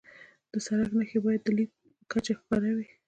د 0.51 0.53
سړک 0.65 0.91
نښې 0.99 1.19
باید 1.25 1.41
د 1.45 1.49
لید 1.57 1.71
په 1.97 2.03
کچه 2.11 2.33
ښکاره 2.39 2.71
وي. 2.75 2.87